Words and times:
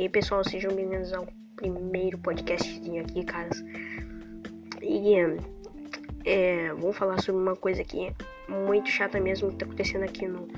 E 0.00 0.04
aí, 0.04 0.08
pessoal, 0.08 0.42
sejam 0.42 0.74
bem-vindos 0.74 1.12
ao 1.12 1.28
primeiro 1.54 2.16
podcastzinho 2.16 3.02
aqui, 3.02 3.22
caras. 3.22 3.62
E 4.80 5.14
é, 6.24 6.72
vamos 6.72 6.96
falar 6.96 7.20
sobre 7.20 7.42
uma 7.42 7.54
coisa 7.54 7.82
aqui 7.82 8.10
muito 8.48 8.88
chata 8.88 9.20
mesmo 9.20 9.50
que 9.50 9.56
tá 9.56 9.66
acontecendo 9.66 10.04
aqui 10.04 10.26
no 10.26 10.48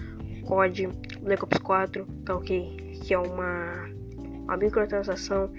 COD 0.47 0.87
Black 1.23 1.43
Ops 1.43 1.59
4, 1.59 2.07
tá 2.25 2.37
ok? 2.37 3.01
Que 3.03 3.15
é 3.15 3.19
uma, 3.19 3.91
uma 4.45 4.57
microtransação 4.57 5.51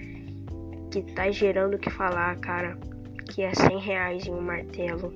que 0.90 1.02
tá 1.12 1.30
gerando 1.30 1.74
o 1.74 1.78
que 1.78 1.90
falar, 1.90 2.34
cara. 2.40 2.78
Que 3.34 3.42
é 3.42 3.54
100 3.54 3.78
reais 3.80 4.26
em 4.26 4.30
um 4.30 4.40
martelo. 4.40 5.12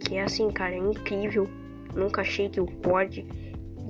Que 0.00 0.14
é 0.14 0.22
assim, 0.22 0.50
cara, 0.50 0.74
é 0.74 0.78
incrível. 0.78 1.46
Nunca 1.94 2.22
achei 2.22 2.48
que 2.48 2.58
o 2.58 2.66
COD 2.66 3.26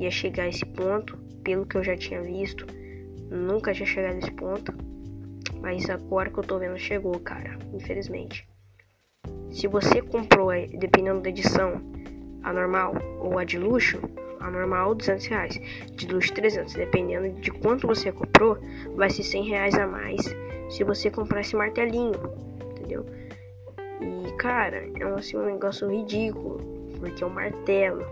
ia 0.01 0.11
chegar 0.11 0.43
a 0.43 0.49
esse 0.49 0.67
ponto, 0.67 1.17
pelo 1.45 1.65
que 1.65 1.77
eu 1.77 1.85
já 1.85 1.97
tinha 1.97 2.21
visto. 2.21 2.67
Nunca 3.31 3.73
tinha 3.73 3.87
chegado 3.87 4.15
nesse 4.15 4.31
ponto. 4.33 4.73
Mas 5.61 5.89
agora 5.89 6.31
que 6.31 6.39
eu 6.39 6.45
tô 6.45 6.59
vendo, 6.59 6.79
chegou, 6.79 7.19
cara. 7.21 7.59
Infelizmente. 7.73 8.49
Se 9.51 9.67
você 9.67 10.03
comprou, 10.03 10.51
dependendo 10.79 11.21
da 11.21 11.29
edição, 11.29 11.81
a 12.43 12.53
normal 12.53 12.95
ou 13.21 13.39
a 13.39 13.45
de 13.45 13.59
luxo, 13.59 14.01
a 14.39 14.51
normal 14.51 14.95
200 14.95 15.27
reais, 15.27 15.61
de 15.93 16.07
luxo 16.07 16.33
300, 16.35 16.75
dependendo 16.75 17.41
de 17.41 17.51
quanto 17.51 17.87
você 17.87 18.13
comprou, 18.13 18.59
vai 18.95 19.11
ser 19.11 19.23
100 19.23 19.49
reais 19.49 19.75
a 19.75 19.87
mais 19.87 20.23
se 20.71 20.85
você 20.85 21.11
comprar 21.11 21.41
esse 21.41 21.57
martelinho, 21.57 22.13
entendeu? 22.71 23.07
E 24.01 24.33
cara, 24.37 24.89
é 24.99 25.05
assim, 25.17 25.37
um 25.37 25.47
negócio 25.47 25.91
ridículo, 25.91 26.61
porque 26.99 27.25
é 27.25 27.27
um 27.27 27.31
martelo, 27.31 28.05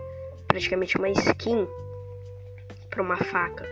praticamente 0.47 0.97
uma 0.97 1.09
skin 1.09 1.67
para 2.89 3.01
uma 3.01 3.17
faca. 3.17 3.65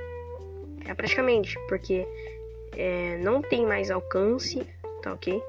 É 0.86 0.94
praticamente, 0.94 1.58
porque 1.68 2.06
é, 2.76 3.18
não 3.18 3.42
tem 3.42 3.66
mais 3.66 3.90
alcance, 3.90 4.66
tá 5.02 5.14
ok? 5.14 5.42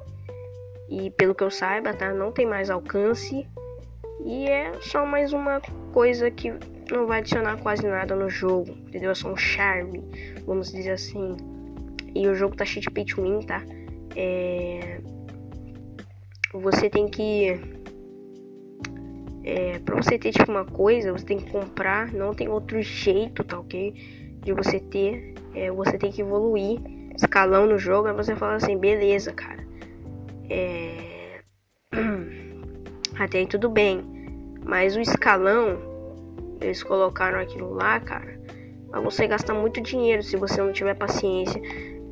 E 0.89 1.11
pelo 1.11 1.35
que 1.35 1.43
eu 1.43 1.51
saiba, 1.51 1.93
tá? 1.95 2.13
Não 2.13 2.31
tem 2.31 2.47
mais 2.47 2.71
alcance. 2.71 3.47
E 4.25 4.49
é 4.49 4.73
só 4.81 5.05
mais 5.05 5.33
uma 5.33 5.61
coisa 5.93 6.31
que 6.31 6.53
não 6.91 7.07
vai 7.07 7.19
adicionar 7.19 7.57
quase 7.59 7.87
nada 7.87 8.15
no 8.15 8.29
jogo, 8.29 8.71
entendeu? 8.71 9.11
É 9.11 9.15
só 9.15 9.31
um 9.31 9.37
charme, 9.37 10.03
vamos 10.47 10.71
dizer 10.73 10.93
assim. 10.93 11.37
E 12.15 12.29
o 12.29 12.35
jogo 12.35 12.57
tá 12.57 12.65
cheio 12.65 12.83
de 12.83 12.91
pay 12.91 13.05
to 13.05 13.23
win, 13.23 13.41
tá? 13.41 13.63
É... 14.15 15.01
Você 16.53 16.89
tem 16.89 17.09
que. 17.09 17.61
É, 19.43 19.79
pra 19.81 19.97
você 19.97 20.19
ter 20.19 20.33
tipo 20.33 20.51
uma 20.51 20.65
coisa, 20.65 21.13
você 21.13 21.25
tem 21.25 21.39
que 21.39 21.51
comprar, 21.51 22.13
não 22.13 22.33
tem 22.33 22.49
outro 22.49 22.81
jeito, 22.81 23.43
tá 23.45 23.59
ok? 23.59 23.93
De 24.45 24.53
você 24.53 24.79
ter, 24.79 25.35
é, 25.55 25.71
você 25.71 25.99
tem 25.99 26.13
que 26.13 26.21
evoluir 26.21 26.81
escalão 27.17 27.67
no 27.67 27.79
jogo, 27.79 28.09
aí 28.09 28.15
você 28.15 28.35
fala 28.35 28.57
assim, 28.57 28.77
beleza, 28.77 29.33
cara. 29.33 29.65
É... 30.51 31.41
Até 33.19 33.39
aí 33.39 33.47
tudo 33.47 33.69
bem. 33.69 34.03
Mas 34.65 34.97
o 34.97 35.01
escalão, 35.01 35.79
eles 36.61 36.83
colocaram 36.83 37.39
aquilo 37.39 37.73
lá, 37.73 38.01
cara. 38.01 38.41
Mas 38.91 39.03
você 39.03 39.27
gasta 39.27 39.55
muito 39.55 39.81
dinheiro 39.81 40.23
se 40.23 40.37
você 40.37 40.61
não 40.61 40.73
tiver 40.73 40.95
paciência 40.95 41.61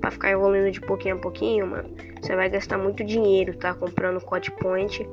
para 0.01 0.11
ficar 0.11 0.31
evoluindo 0.31 0.71
de 0.71 0.81
pouquinho 0.81 1.17
a 1.17 1.19
pouquinho, 1.19 1.67
mano. 1.67 1.95
Você 2.21 2.37
vai 2.37 2.49
gastar 2.49 2.79
muito 2.79 3.05
dinheiro, 3.05 3.57
tá? 3.57 3.75
Comprando 3.75 4.21
code 4.21 4.51
point 4.53 5.09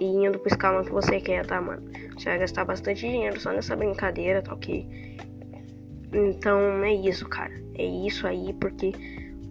e 0.00 0.04
indo 0.04 0.38
pro 0.38 0.48
escalão 0.48 0.84
que 0.84 0.90
você 0.90 1.20
quer, 1.20 1.46
tá, 1.46 1.60
mano? 1.60 1.82
Você 2.16 2.28
vai 2.28 2.38
gastar 2.38 2.64
bastante 2.64 3.00
dinheiro 3.00 3.38
só 3.38 3.52
nessa 3.52 3.76
brincadeira, 3.76 4.42
tá 4.42 4.52
ok? 4.52 5.13
Então 6.12 6.58
é 6.84 6.94
isso, 6.94 7.28
cara. 7.28 7.52
É 7.74 7.84
isso 7.84 8.26
aí, 8.26 8.52
porque 8.54 8.92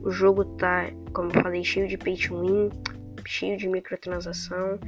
o 0.01 0.11
jogo 0.11 0.45
tá, 0.57 0.89
como 1.13 1.29
eu 1.29 1.41
falei, 1.41 1.63
cheio 1.63 1.87
de 1.87 1.97
pay 1.97 2.15
to 2.15 2.39
win, 2.41 2.69
cheio 3.25 3.57
de 3.57 3.67
microtransação. 3.67 4.79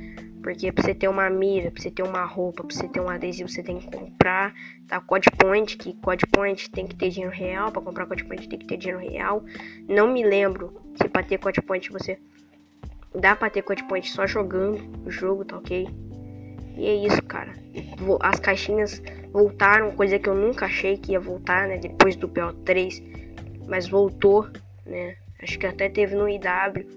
Porque 0.42 0.72
pra 0.72 0.84
você 0.84 0.94
ter 0.94 1.08
uma 1.08 1.30
mira, 1.30 1.72
pra 1.72 1.82
você 1.82 1.90
ter 1.90 2.04
uma 2.04 2.24
roupa, 2.24 2.64
pra 2.64 2.76
você 2.76 2.88
ter 2.88 3.00
um 3.00 3.10
adesivo, 3.10 3.50
você 3.50 3.64
tem 3.64 3.80
que 3.80 3.90
comprar. 3.90 4.54
Tá, 4.88 5.02
Code 5.02 5.30
Point, 5.38 5.76
que 5.78 5.94
Code 5.96 6.26
Point 6.28 6.70
tem 6.70 6.86
que 6.86 6.96
ter 6.96 7.10
dinheiro 7.10 7.34
real. 7.34 7.72
Pra 7.72 7.82
comprar 7.82 8.06
Code 8.06 8.26
Point 8.26 8.48
tem 8.48 8.60
que 8.60 8.68
ter 8.68 8.78
dinheiro 8.78 9.02
real. 9.02 9.44
Não 9.88 10.08
me 10.08 10.24
lembro 10.24 10.80
se 11.02 11.10
pra 11.10 11.24
ter 11.24 11.40
Code 11.40 11.62
Point 11.62 11.92
você. 11.92 12.20
Dá 13.14 13.36
pra 13.36 13.50
ter 13.50 13.64
Code 13.64 13.84
Point 13.86 14.12
só 14.12 14.28
jogando 14.28 14.84
o 15.06 15.10
jogo, 15.10 15.46
tá 15.46 15.58
ok? 15.58 15.88
E 16.78 16.86
é 16.86 17.08
isso, 17.08 17.24
cara. 17.24 17.54
As 18.20 18.40
caixinhas 18.40 19.02
voltaram, 19.36 19.92
coisa 19.92 20.18
que 20.18 20.30
eu 20.30 20.34
nunca 20.34 20.66
achei 20.66 20.96
que 20.96 21.12
ia 21.12 21.20
voltar, 21.20 21.68
né? 21.68 21.78
Depois 21.78 22.16
do 22.16 22.26
BO3. 22.26 23.04
Mas 23.68 23.86
voltou, 23.86 24.48
né? 24.86 25.18
Acho 25.44 25.60
que 25.60 25.68
até 25.68 25.90
teve 25.90 26.16
no 26.16 26.30
IW, 26.30 26.88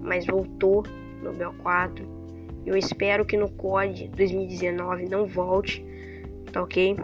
mas 0.00 0.24
voltou 0.24 0.84
no 1.20 1.32
BO4. 1.32 2.06
Eu 2.64 2.76
espero 2.76 3.24
que 3.24 3.36
no 3.36 3.50
COD 3.50 4.06
2019 4.14 5.08
não 5.08 5.26
volte, 5.26 5.84
tá 6.52 6.62
ok? 6.62 6.96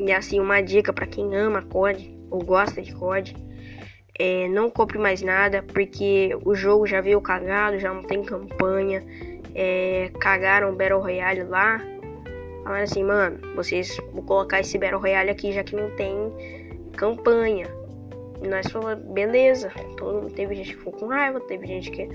E 0.00 0.10
assim, 0.10 0.40
uma 0.40 0.60
dica 0.60 0.92
para 0.92 1.06
quem 1.06 1.32
ama 1.36 1.62
COD 1.62 2.18
ou 2.30 2.42
gosta 2.42 2.82
de 2.82 2.92
COD, 2.92 3.36
é, 4.18 4.48
não 4.48 4.70
compre 4.70 4.98
mais 4.98 5.22
nada, 5.22 5.62
porque 5.62 6.36
o 6.44 6.52
jogo 6.52 6.84
já 6.84 7.00
veio 7.00 7.20
cagado, 7.20 7.78
já 7.78 7.94
não 7.94 8.02
tem 8.02 8.24
campanha, 8.24 9.04
é, 9.54 10.10
cagaram 10.18 10.74
Battle 10.74 11.00
Royale 11.00 11.44
lá. 11.44 11.91
Falaram 12.62 12.84
assim, 12.84 13.02
mano, 13.04 13.38
vocês 13.54 13.96
vou 14.12 14.22
colocar 14.22 14.60
esse 14.60 14.78
Battle 14.78 15.00
Royale 15.00 15.30
aqui 15.30 15.52
já 15.52 15.64
que 15.64 15.74
não 15.74 15.90
tem 15.96 16.14
campanha. 16.96 17.66
E 18.42 18.48
nós 18.48 18.66
falamos, 18.70 19.04
beleza. 19.04 19.70
Todo 19.96 20.22
mundo 20.22 20.34
teve 20.34 20.54
gente 20.54 20.72
que 20.72 20.78
ficou 20.78 20.92
com 20.92 21.06
raiva, 21.06 21.40
teve 21.40 21.66
gente 21.66 21.90
que 21.90 22.08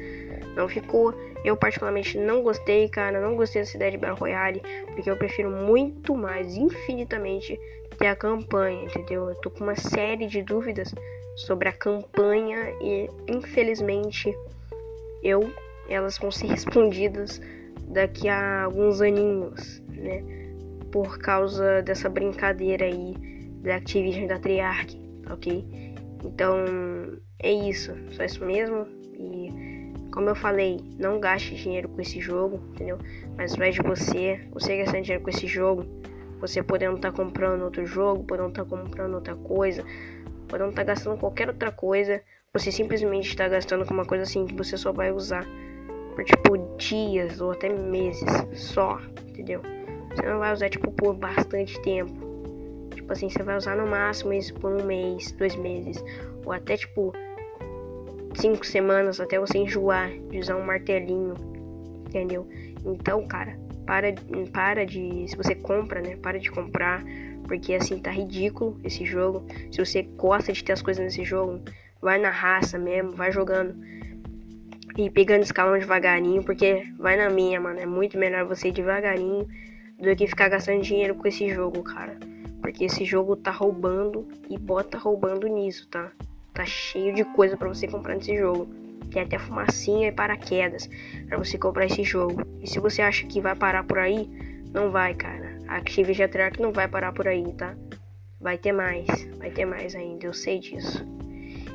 não 0.55 0.67
ficou. 0.67 1.13
Eu 1.43 1.55
particularmente 1.55 2.17
não 2.17 2.41
gostei, 2.41 2.89
cara. 2.89 3.21
Não 3.21 3.35
gostei 3.35 3.61
dessa 3.61 3.75
ideia 3.75 3.91
de 3.91 3.97
Battle 3.97 4.19
Royale. 4.19 4.61
Porque 4.93 5.09
eu 5.09 5.17
prefiro 5.17 5.49
muito 5.49 6.15
mais, 6.15 6.55
infinitamente, 6.55 7.59
ter 7.97 8.07
a 8.07 8.15
campanha, 8.15 8.83
entendeu? 8.83 9.29
Eu 9.29 9.35
tô 9.35 9.49
com 9.49 9.63
uma 9.63 9.75
série 9.75 10.27
de 10.27 10.41
dúvidas 10.41 10.93
sobre 11.35 11.69
a 11.69 11.73
campanha 11.73 12.73
e 12.81 13.09
infelizmente 13.27 14.35
eu 15.23 15.51
elas 15.87 16.17
vão 16.17 16.31
ser 16.31 16.47
respondidas 16.51 17.41
daqui 17.87 18.27
a 18.27 18.63
alguns 18.63 19.01
aninhos, 19.01 19.81
né? 19.97 20.23
Por 20.91 21.17
causa 21.19 21.81
dessa 21.81 22.09
brincadeira 22.09 22.85
aí 22.85 23.15
da 23.61 23.75
Activision 23.75 24.27
da 24.27 24.39
Treyarch, 24.39 24.99
ok? 25.29 25.65
Então 26.23 26.57
é 27.39 27.51
isso, 27.51 27.93
só 28.11 28.23
isso 28.23 28.43
mesmo. 28.45 28.87
E 29.13 29.91
como 30.11 30.29
eu 30.29 30.35
falei, 30.35 30.79
não 30.97 31.19
gaste 31.19 31.55
dinheiro 31.55 31.89
com 31.89 32.01
esse 32.01 32.19
jogo, 32.19 32.61
entendeu? 32.73 32.97
Mas 33.35 33.53
invés 33.53 33.75
de 33.75 33.81
você, 33.81 34.39
você 34.51 34.77
gastando 34.77 35.03
dinheiro 35.03 35.23
com 35.23 35.29
esse 35.29 35.47
jogo, 35.47 35.85
você 36.39 36.63
podendo 36.63 36.95
estar 36.95 37.11
tá 37.11 37.17
comprando 37.17 37.63
outro 37.63 37.85
jogo, 37.85 38.23
podendo 38.23 38.49
estar 38.49 38.63
tá 38.63 38.69
comprando 38.69 39.13
outra 39.13 39.35
coisa, 39.35 39.83
podendo 40.47 40.69
estar 40.69 40.83
tá 40.83 40.93
gastando 40.93 41.19
qualquer 41.19 41.49
outra 41.49 41.71
coisa, 41.71 42.21
você 42.53 42.71
simplesmente 42.71 43.27
está 43.27 43.47
gastando 43.47 43.85
com 43.85 43.93
uma 43.93 44.05
coisa 44.05 44.23
assim 44.23 44.45
que 44.45 44.55
você 44.55 44.77
só 44.77 44.91
vai 44.91 45.11
usar 45.11 45.45
por 46.15 46.23
tipo 46.23 46.57
dias 46.77 47.39
ou 47.39 47.51
até 47.51 47.69
meses 47.69 48.25
só, 48.53 48.99
entendeu? 49.27 49.61
Você 50.17 50.25
não 50.25 50.39
vai 50.39 50.51
usar 50.51 50.67
tipo 50.67 50.91
por 50.91 51.13
bastante 51.13 51.79
tempo. 51.83 52.11
Tipo 52.95 53.13
assim, 53.13 53.29
você 53.29 53.43
vai 53.43 53.55
usar 53.55 53.75
no 53.75 53.85
máximo 53.85 54.33
isso 54.33 54.51
por 54.55 54.71
um 54.71 54.83
mês, 54.83 55.31
dois 55.33 55.55
meses, 55.55 56.03
ou 56.43 56.51
até 56.51 56.75
tipo 56.75 57.13
cinco 58.35 58.65
semanas 58.65 59.19
até 59.19 59.39
você 59.39 59.59
enjoar 59.59 60.09
de 60.31 60.39
usar 60.39 60.55
um 60.55 60.65
martelinho, 60.65 61.35
entendeu? 62.07 62.47
Então, 62.83 63.27
cara, 63.27 63.59
para, 63.85 64.07
para 64.51 64.85
de. 64.87 65.27
Se 65.27 65.37
você 65.37 65.53
compra, 65.53 66.01
né? 66.01 66.15
Para 66.15 66.39
de 66.39 66.49
comprar, 66.49 67.03
porque 67.47 67.75
assim 67.75 67.99
tá 67.99 68.09
ridículo 68.09 68.79
esse 68.83 69.05
jogo. 69.05 69.45
Se 69.71 69.77
você 69.77 70.01
gosta 70.01 70.51
de 70.51 70.63
ter 70.63 70.73
as 70.73 70.81
coisas 70.81 71.03
nesse 71.05 71.23
jogo, 71.23 71.61
vai 72.01 72.17
na 72.17 72.31
raça 72.31 72.79
mesmo, 72.79 73.11
vai 73.11 73.31
jogando 73.31 73.75
e 74.97 75.11
pegando 75.11 75.43
escalão 75.43 75.77
devagarinho, 75.77 76.43
porque 76.43 76.87
vai 76.97 77.15
na 77.15 77.29
minha, 77.29 77.61
mano. 77.61 77.79
É 77.79 77.85
muito 77.85 78.17
melhor 78.17 78.45
você 78.45 78.69
ir 78.69 78.71
devagarinho 78.71 79.47
do 79.99 80.15
que 80.15 80.27
ficar 80.27 80.49
gastando 80.49 80.81
dinheiro 80.81 81.15
com 81.15 81.27
esse 81.27 81.49
jogo, 81.49 81.83
cara. 81.83 82.17
Porque 82.61 82.85
esse 82.85 83.05
jogo 83.05 83.35
tá 83.35 83.51
roubando 83.51 84.27
e 84.49 84.57
bota 84.57 84.97
roubando 84.97 85.47
nisso, 85.47 85.87
tá? 85.87 86.11
Tá 86.53 86.65
cheio 86.65 87.13
de 87.13 87.23
coisa 87.23 87.55
para 87.55 87.67
você 87.67 87.87
comprar 87.87 88.15
nesse 88.15 88.35
jogo. 88.37 88.67
Tem 89.11 89.21
até 89.21 89.37
fumacinha 89.37 90.09
e 90.09 90.11
paraquedas 90.11 90.89
para 91.27 91.37
você 91.37 91.57
comprar 91.57 91.85
esse 91.85 92.03
jogo. 92.03 92.41
E 92.61 92.67
se 92.67 92.79
você 92.79 93.01
acha 93.01 93.25
que 93.25 93.39
vai 93.39 93.55
parar 93.55 93.83
por 93.83 93.97
aí, 93.99 94.29
não 94.73 94.91
vai, 94.91 95.13
cara. 95.13 95.57
A 95.67 95.77
Activision 95.77 96.29
Treyarch 96.29 96.61
não 96.61 96.71
vai 96.71 96.87
parar 96.87 97.13
por 97.13 97.27
aí, 97.27 97.53
tá? 97.53 97.75
Vai 98.39 98.57
ter 98.57 98.71
mais, 98.71 99.07
vai 99.37 99.49
ter 99.49 99.65
mais 99.65 99.95
ainda, 99.95 100.25
eu 100.25 100.33
sei 100.33 100.59
disso. 100.59 101.05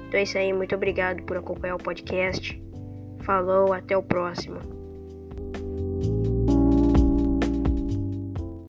Então 0.08 0.20
é 0.20 0.22
isso 0.22 0.36
aí, 0.36 0.52
muito 0.52 0.74
obrigado 0.74 1.22
por 1.22 1.36
acompanhar 1.36 1.76
o 1.76 1.78
podcast. 1.78 2.62
Falou, 3.20 3.72
até 3.72 3.96
o 3.96 4.02
próximo. 4.02 4.81